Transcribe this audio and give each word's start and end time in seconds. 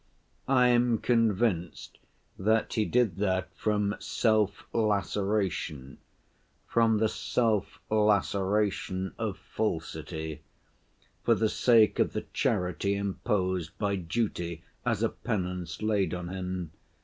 I 0.47 0.69
am 0.69 0.97
convinced 0.97 1.99
that 2.35 2.73
he 2.73 2.85
did 2.85 3.17
that 3.17 3.55
from 3.55 3.93
'self‐laceration,' 3.99 5.97
from 6.67 6.97
the 6.97 7.05
self‐laceration 7.05 9.11
of 9.19 9.37
falsity, 9.37 10.41
for 11.23 11.35
the 11.35 11.49
sake 11.49 11.99
of 11.99 12.13
the 12.13 12.25
charity 12.33 12.95
imposed 12.95 13.77
by 13.77 13.95
duty, 13.95 14.63
as 14.87 15.03
a 15.03 15.09
penance 15.09 15.83
laid 15.83 16.15
on 16.15 16.29
him. 16.29 16.71